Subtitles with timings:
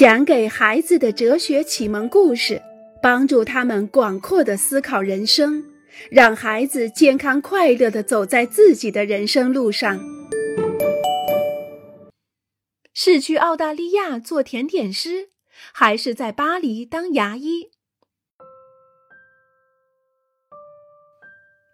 [0.00, 2.62] 讲给孩子的哲学启蒙故事，
[3.02, 5.62] 帮助他们广阔的思考人生，
[6.10, 10.00] 让孩子健康快乐的走在自己的人生路上。
[12.94, 15.32] 是去澳大利亚做甜点师，
[15.74, 17.70] 还是在巴黎当牙医？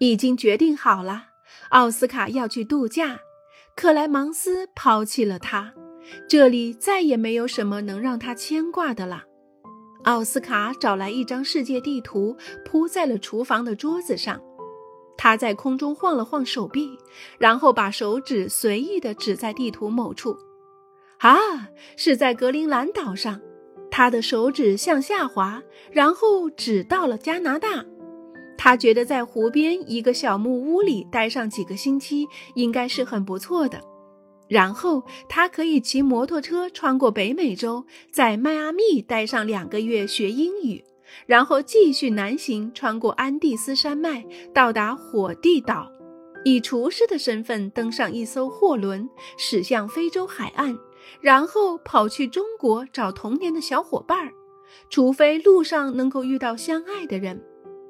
[0.01, 1.27] 已经决定好了，
[1.69, 3.21] 奥斯卡要去度假，
[3.77, 5.75] 克莱芒斯抛弃了他。
[6.29, 9.25] 这里再也没有什么能让他牵挂的了。
[10.05, 14.41] 奥斯卡找来一张世界地图，铺在了厨房的桌子上。
[15.19, 16.99] 他在空中晃了晃手臂，
[17.39, 20.37] 然后把手指随意地指在地图某处。
[21.19, 21.37] 啊，
[21.97, 23.41] 是在格陵兰岛上。
[23.91, 27.85] 他的手指向下滑，然后指到了加拿大。
[28.59, 33.81] 他觉得在湖边一个小木屋里待上几个星期，应该是很不错的。
[34.49, 40.85] 然后他可以骑摩托车穿过北美洲，在迈阿密待上两个月学英语，
[41.27, 44.25] 然后继续南行，穿过安第斯山脉，
[44.55, 45.91] 到达火地岛，
[46.45, 50.79] 以厨师的身份登上一艘货轮，驶向非洲海岸，
[51.21, 54.33] 然后跑去中国找童年的小伙伴儿，
[54.89, 57.43] 除非路上能够遇到相爱的人，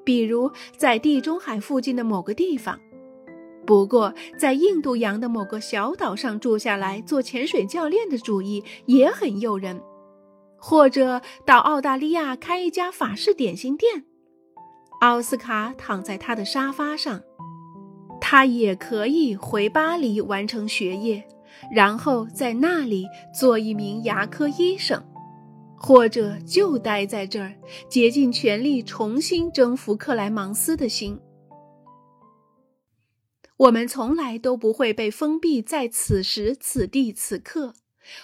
[0.04, 2.80] 比如在地中海附近的某个地方。
[3.66, 9.82] 不过，在印度洋的某个小岛上住下来做潜水教练的主意也很诱人，
[10.56, 14.04] 或者到澳大利亚开一家法式点心店。
[15.00, 17.20] 奥斯卡躺在他的沙发上，
[18.20, 21.26] 他也可以回巴黎完成学业，
[21.70, 23.06] 然后在那里
[23.38, 25.04] 做一名牙科医生，
[25.76, 27.52] 或者就待在这儿，
[27.90, 31.20] 竭尽全力重新征服克莱芒斯的心。
[33.58, 37.74] 我们从来都不会被封闭在此时此地此刻，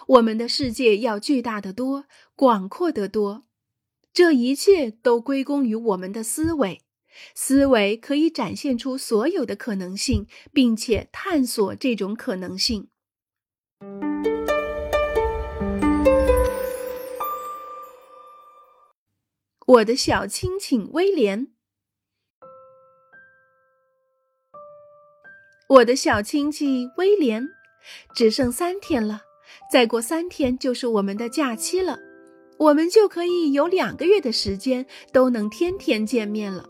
[0.06, 2.04] 我们的世界要巨大的多，
[2.36, 3.46] 广阔的多。
[4.12, 6.82] 这一切都归功于我们的思维，
[7.34, 12.88] 思维可以展现出所有的可能性，并且探索这种可能性。
[19.64, 21.51] 我的小亲亲威廉。
[25.72, 27.48] 我的小亲戚威廉，
[28.14, 29.22] 只剩三天了，
[29.72, 31.98] 再过三天就是我们的假期了，
[32.58, 34.84] 我们就可以有两个月的时间
[35.14, 36.68] 都能天天见面了。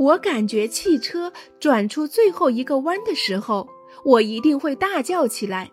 [0.00, 3.68] 我感觉汽车转出最后一个弯的时候，
[4.04, 5.70] 我一定会大叫起来。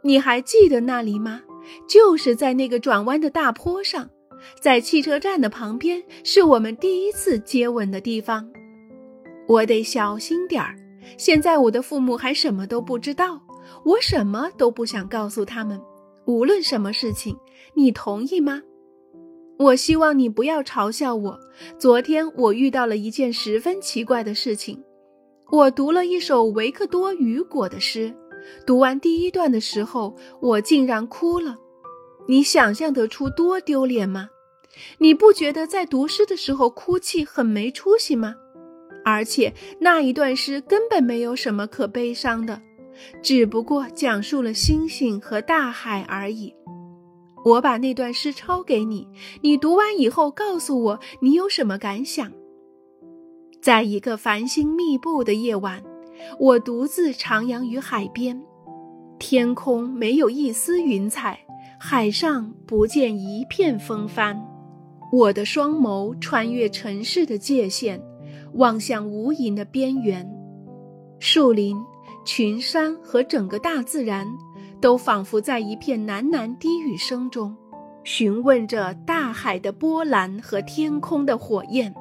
[0.00, 1.42] 你还记得那里吗？
[1.86, 4.08] 就是在那个转弯的大坡上，
[4.58, 8.50] 在汽车站的旁边，是我们第一次接吻的地方。
[9.46, 10.74] 我得小心点儿。
[11.18, 13.40] 现在我的父母还什么都不知道，
[13.84, 15.80] 我什么都不想告诉他们，
[16.26, 17.36] 无论什么事情，
[17.74, 18.62] 你同意吗？
[19.58, 21.38] 我希望你不要嘲笑我。
[21.78, 24.82] 昨天我遇到了一件十分奇怪的事情，
[25.50, 28.12] 我读了一首维克多·雨果的诗，
[28.66, 31.56] 读完第一段的时候，我竟然哭了。
[32.26, 34.28] 你想象得出多丢脸吗？
[34.98, 38.34] 你不觉得在读诗的时候哭泣很没出息吗？
[39.04, 42.60] 而且那一段诗根本没有什么可悲伤的，
[43.22, 46.54] 只不过讲述了星星和大海而已。
[47.44, 49.08] 我把那段诗抄给你，
[49.40, 52.30] 你读完以后告诉我你有什么感想。
[53.60, 55.82] 在一个繁星密布的夜晚，
[56.38, 58.40] 我独自徜徉于海边，
[59.18, 61.38] 天空没有一丝云彩，
[61.80, 64.40] 海上不见一片风帆。
[65.12, 68.00] 我的双眸穿越城市的界限。
[68.54, 70.28] 望向无垠的边缘，
[71.18, 71.76] 树林、
[72.24, 74.26] 群山和整个大自然，
[74.80, 77.56] 都仿佛在一片喃喃低语声中，
[78.04, 81.94] 询问着大海的波澜和天空的火焰。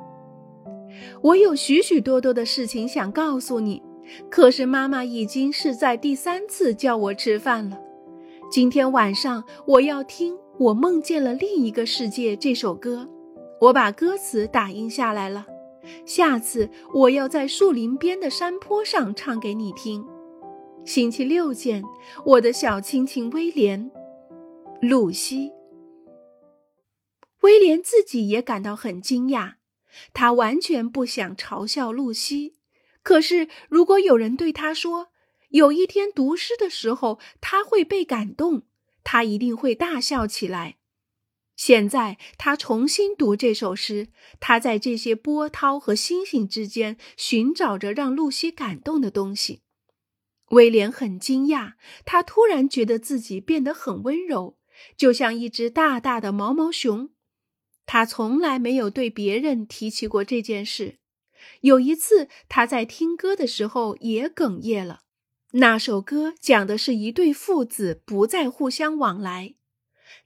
[1.21, 3.81] 我有许许多多的事情想告诉你，
[4.29, 7.79] 可是妈妈已经是在第三次叫我吃饭了。
[8.51, 13.07] 今天晚上我要听《我梦见了另一个世界》这首歌，
[13.61, 15.45] 我把歌词打印下来了。
[16.05, 20.05] 下次我要在树林边的山坡上唱给你听。
[20.85, 21.83] 星期六见，
[22.25, 23.91] 我的小亲亲威廉。
[24.81, 25.51] 露西。
[27.41, 29.53] 威廉自己也感到很惊讶，
[30.13, 32.55] 他完全不想嘲笑露西。
[33.03, 35.07] 可是，如果有人对他说，
[35.49, 38.63] 有一天读诗的时候他会被感动，
[39.03, 40.77] 他一定会大笑起来。
[41.63, 44.07] 现在他重新读这首诗，
[44.39, 49.61] 他在这些波涛和星星之间寻找着让露西感动的东西。
[50.49, 51.73] 威廉很惊讶，
[52.03, 54.57] 他突然觉得自己变得很温柔，
[54.97, 57.11] 就像一只大大的毛毛熊。
[57.85, 60.97] 他从来没有对别人提起过这件事。
[61.59, 65.01] 有一次，他在听歌的时候也哽咽了。
[65.51, 69.53] 那首歌讲的是一对父子不再互相往来。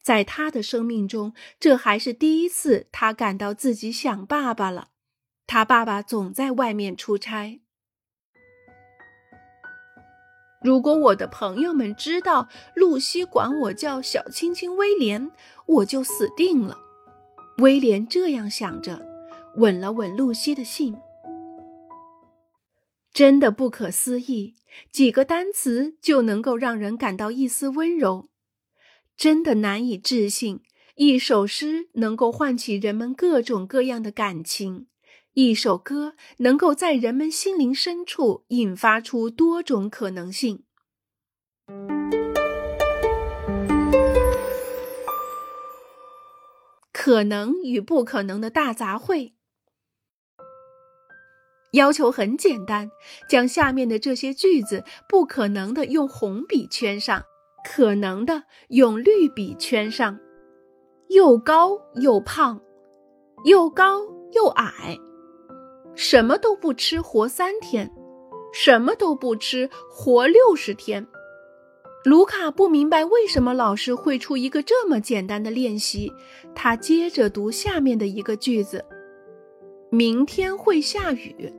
[0.01, 4.89] 在他的生命中，这还是第一次他感到自己想爸爸了。
[5.47, 7.61] 他爸爸总在外面出差。
[10.63, 15.29] 如果我的朋友们知道露西管我叫小青青威廉，
[15.67, 16.79] 我就死定了。
[17.59, 19.05] 威廉这样想着，
[19.57, 20.97] 吻了吻露西的信。
[23.13, 24.55] 真的不可思议，
[24.91, 28.29] 几个单词就能够让人感到一丝温柔。
[29.17, 30.61] 真的难以置信，
[30.95, 34.87] 一首诗能够唤起人们各种各样的感情，
[35.33, 40.63] 一首歌能够在人们心灵深处引发出多种可能性。
[46.91, 49.33] 可能与不可能的大杂烩。
[51.71, 52.89] 要求很简单，
[53.29, 57.25] 将下面的这些句子不可能的用红笔圈上，
[57.65, 60.19] 可能的用绿笔圈上。
[61.09, 62.61] 又高又胖，
[63.43, 64.01] 又高
[64.31, 64.97] 又矮，
[65.95, 67.91] 什么都不吃活三天，
[68.53, 71.07] 什么都不吃活六十天。
[72.03, 76.11] 卢卡不明白为什么老师会出一个这么简单的练习。
[76.53, 78.85] 他接着读下面的一个句子：
[79.89, 81.51] 明天会下雨。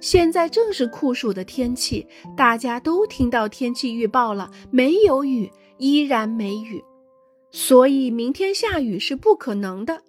[0.00, 6.82] 现在正是酷暑的天气，大家都听到天气预报了，没有雨，依然没雨，
[7.50, 10.02] 所以明天下雨是不可能的。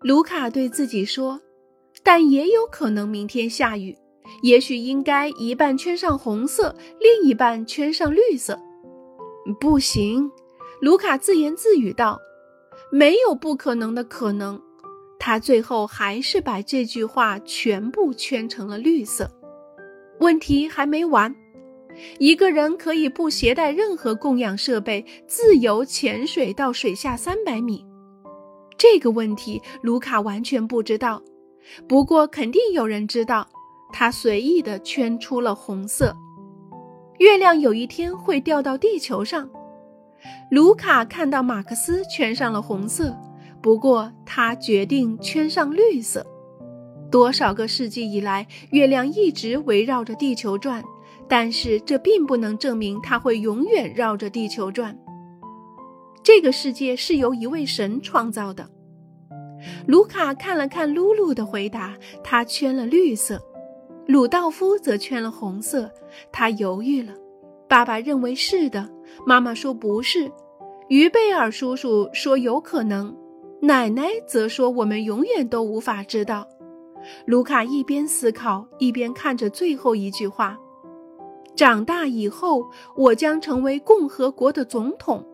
[0.00, 1.40] 卢卡对自己说
[2.02, 3.96] ：“但也有可能明天下雨，
[4.42, 8.58] 也许应该一半圈上红色，另一半圈上绿色。”
[9.60, 10.30] 不行，
[10.80, 12.20] 卢卡自言自语道
[12.92, 14.60] ：“没有不可能的可能。”
[15.26, 19.30] 他最后还是把这句话全部圈成了绿色。
[20.20, 21.34] 问题还没完，
[22.18, 27.86] 一个人可以不携带任何供氧设备，自由潜水到水下三百米。
[28.76, 31.22] 这个问题卢卡完全不知道，
[31.88, 33.48] 不过肯定有人知道。
[33.94, 36.14] 他随意地圈出了红色。
[37.16, 39.48] 月亮有一天会掉到地球上。
[40.50, 43.16] 卢卡看到马克思圈上了红色。
[43.64, 46.26] 不过，他决定圈上绿色。
[47.10, 50.84] 多少个世纪以来，月亮一直围绕着地球转，
[51.26, 54.94] 但是这并不能证明它会永远绕着地球转。
[56.22, 58.68] 这个世界是由一位神创造的。
[59.86, 63.38] 卢卡看了看露露的回答，他圈了绿色；
[64.06, 65.90] 鲁道夫则圈了红色。
[66.30, 67.14] 他犹豫了。
[67.66, 68.86] 爸爸认为是的，
[69.24, 70.30] 妈妈说不是，
[70.88, 73.16] 于贝尔叔叔说有可能。
[73.64, 76.46] 奶奶则说：“我们永远都无法知道。”
[77.24, 80.58] 卢卡一边思考，一边看着最后一句话
[81.56, 85.26] ：“长大以后，我将成为共和国的总统。”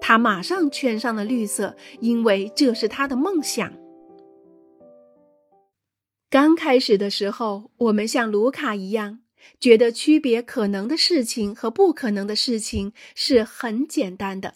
[0.00, 3.70] 他马上圈上了绿色，因为这是他的梦想。
[6.30, 9.18] 刚开始的时候，我们像卢卡一样，
[9.60, 14.54] 觉得区别可能的事情和不可能的事情是很简单的。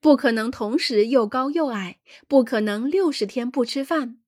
[0.00, 4.18] 不可能同时又高又矮，不可能六十天不吃饭。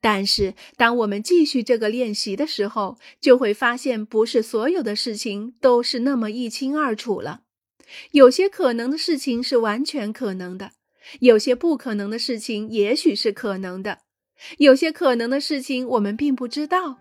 [0.00, 7.42] 但是，当我们继续这个练习的时候，就会发现，不是所有的事情都是那么一清二楚了。
[8.12, 10.72] 有些可能的事情是完全可能的，
[11.20, 14.00] 有些不可能的事情也许是可能的，
[14.58, 16.98] 有些可能的事情我们并不知道，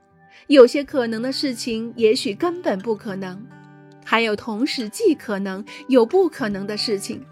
[0.48, 3.46] 有些可能的事情也许根本不可能，
[4.04, 7.24] 还有同时既可能又不可能的事情。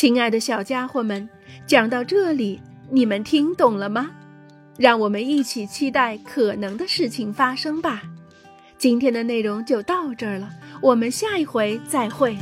[0.00, 1.28] 亲爱的小家伙们，
[1.66, 4.10] 讲到这里，你们听懂了吗？
[4.78, 8.00] 让我们一起期待可能的事情发生吧。
[8.78, 10.48] 今天的内容就到这儿了，
[10.80, 12.34] 我们下一回再会。